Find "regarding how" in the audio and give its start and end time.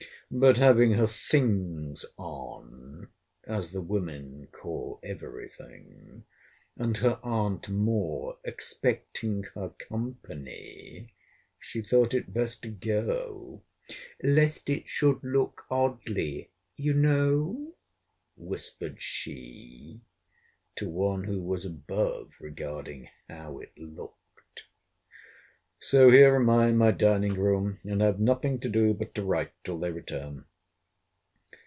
22.39-23.59